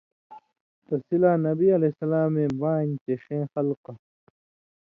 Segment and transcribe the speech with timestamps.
[0.87, 3.91] تسی لا نبی علیہ السلامے بانیۡ چے ݜېں خلکہ